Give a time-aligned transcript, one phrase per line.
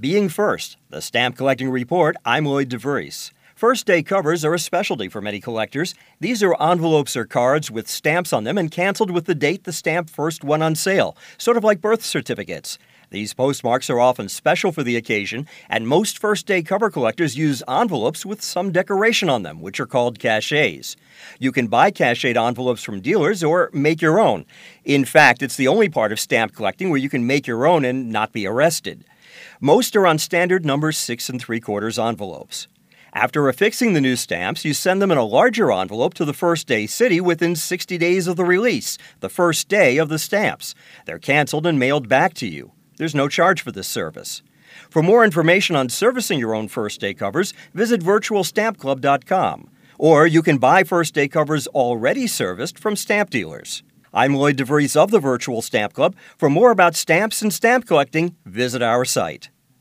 [0.00, 3.32] Being First, the Stamp Collecting Report, I'm Lloyd DeVries.
[3.56, 5.92] First day covers are a specialty for many collectors.
[6.20, 9.72] These are envelopes or cards with stamps on them and canceled with the date the
[9.72, 12.78] stamp first went on sale, sort of like birth certificates.
[13.10, 17.64] These postmarks are often special for the occasion, and most first day cover collectors use
[17.66, 20.94] envelopes with some decoration on them, which are called cachets.
[21.40, 24.46] You can buy cachet envelopes from dealers or make your own.
[24.84, 27.84] In fact, it's the only part of stamp collecting where you can make your own
[27.84, 29.04] and not be arrested.
[29.60, 32.68] Most are on standard number 6 and 3 quarters envelopes.
[33.12, 36.66] After affixing the new stamps, you send them in a larger envelope to the first
[36.66, 40.74] day city within 60 days of the release, the first day of the stamps.
[41.06, 42.72] They're canceled and mailed back to you.
[42.98, 44.42] There's no charge for this service.
[44.90, 49.70] For more information on servicing your own first day covers, visit virtualstampclub.com.
[49.98, 53.82] Or you can buy first day covers already serviced from stamp dealers.
[54.12, 56.16] I'm Lloyd DeVries of the Virtual Stamp Club.
[56.38, 59.50] For more about stamps and stamp collecting, visit our site.